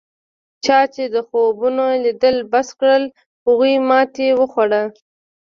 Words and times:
چا 0.65 0.79
چې 0.93 1.03
د 1.13 1.15
خوبونو 1.27 1.85
لیدل 2.03 2.37
بس 2.51 2.67
کړل 2.79 3.03
هغوی 3.45 3.73
ماتې 3.89 4.27
وخوړه. 4.39 4.83